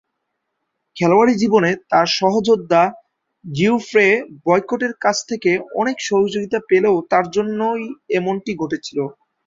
খেলোয়াড়ী 0.95 1.33
জীবনে 1.35 1.71
তার 1.91 2.07
সহযোদ্ধা 2.19 2.81
জিওফ্রে 3.45 4.07
বয়কটের 4.45 4.93
কাছ 5.03 5.17
থেকে 5.29 5.51
অনেক 5.73 5.97
সহযোগিতা 6.09 6.59
পেলেও 6.69 6.95
তার 7.11 7.25
জন্যেই 7.35 7.83
এমনটি 8.17 8.51
ঘটেছিল। 8.61 8.99